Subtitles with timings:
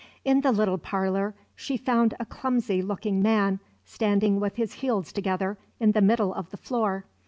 [0.25, 5.59] In the little parlour she found a clumsy looking man standing with his heels together
[5.79, 7.05] in the middle of the floor.